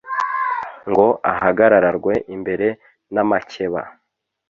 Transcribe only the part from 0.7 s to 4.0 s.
ngo ahagararwe imbere n'amakeba.